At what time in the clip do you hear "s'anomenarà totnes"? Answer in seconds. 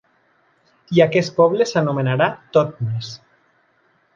1.73-3.13